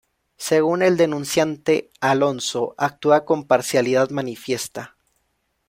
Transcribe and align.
Según 0.39 0.81
el 0.81 0.97
denunciante 0.97 1.91
Alonso 1.99 2.73
actúa 2.79 3.23
con 3.23 3.45
parcialidad 3.45 4.09
manifiesta. 4.09 4.97